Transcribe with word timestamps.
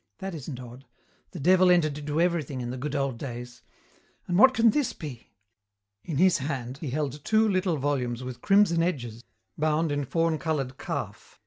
That 0.17 0.33
isn't 0.33 0.59
odd. 0.59 0.85
The 1.29 1.39
Devil 1.39 1.69
entered 1.69 1.95
into 1.95 2.19
everything 2.19 2.59
in 2.61 2.71
the 2.71 2.77
good 2.77 2.95
old 2.95 3.19
days. 3.19 3.61
And 4.25 4.35
what 4.39 4.55
can 4.55 4.71
this 4.71 4.93
be?" 4.93 5.29
In 6.03 6.17
his 6.17 6.39
hand 6.39 6.79
he 6.79 6.89
held 6.89 7.23
two 7.23 7.47
little 7.47 7.77
volumes 7.77 8.23
with 8.23 8.41
crimson 8.41 8.81
edges, 8.81 9.23
bound 9.59 9.91
in 9.91 10.05
fawn 10.05 10.39
coloured 10.39 10.79
calf. 10.79 11.39